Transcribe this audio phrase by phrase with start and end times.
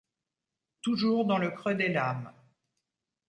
[0.81, 2.33] Toujours dans le creux des lames.